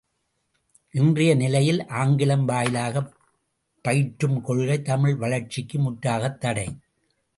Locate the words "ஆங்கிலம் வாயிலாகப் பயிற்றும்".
1.87-4.41